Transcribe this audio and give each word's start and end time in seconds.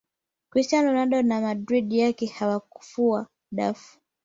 cristiano 0.51 0.87
ronaldo 0.93 1.15
wa 1.17 1.41
madrid 1.41 1.93
yake 1.93 2.25
hawakufua 2.25 3.27
dafu 3.51 3.99